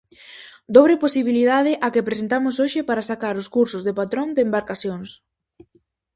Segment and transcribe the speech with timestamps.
[0.75, 5.09] Dobre posibilidade a que presentamos hoxe para sacar os cursos de patrón de embarcacións.